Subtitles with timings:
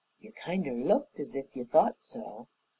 [0.19, 2.47] "You kinder looked as if yer thought so."